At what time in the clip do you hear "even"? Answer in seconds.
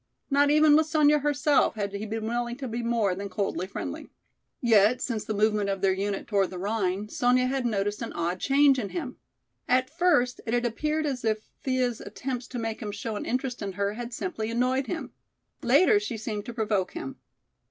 0.49-0.75